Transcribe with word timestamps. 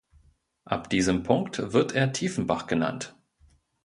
Ab 0.65 0.89
diesem 0.89 1.21
Punkt 1.21 1.73
wird 1.73 1.91
er 1.91 2.11
Tiefenbach 2.11 2.65
genannt. 2.65 3.15